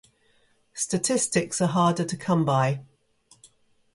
Statistics 0.73 1.61
are 1.61 1.67
harder 1.67 2.03
to 2.03 2.17
come 2.17 2.43
by. 2.43 2.81